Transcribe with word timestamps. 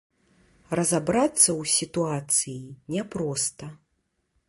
Разабрацца 0.79 1.35
ў 1.35 1.63
сітуацыі 1.75 2.61
няпроста. 2.97 3.65